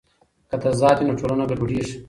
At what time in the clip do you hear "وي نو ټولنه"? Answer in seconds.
0.97-1.43